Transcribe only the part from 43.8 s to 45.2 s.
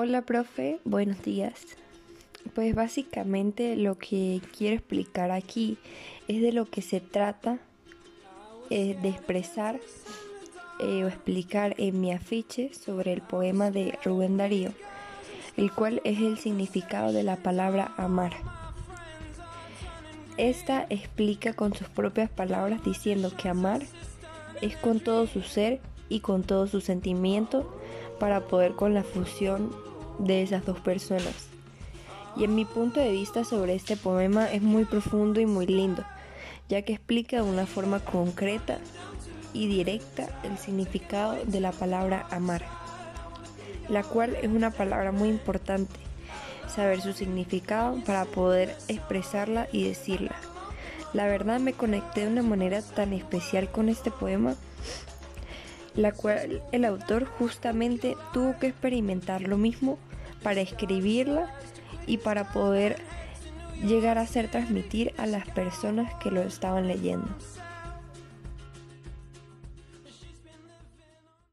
la cual es una palabra